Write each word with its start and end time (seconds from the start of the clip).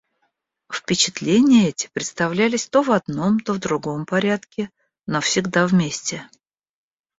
Впечатления 0.73 1.67
эти 1.69 1.87
представлялись 1.93 2.65
то 2.67 2.81
в 2.81 2.89
одном, 2.91 3.39
то 3.39 3.53
в 3.53 3.59
другом 3.59 4.07
порядке, 4.07 4.71
но 5.05 5.21
всегда 5.21 5.67
вместе. 5.67 6.27